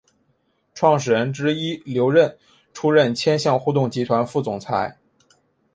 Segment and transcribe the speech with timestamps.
[0.73, 2.35] 创始人之一刘韧
[2.73, 4.97] 出任千橡互动集团副总裁。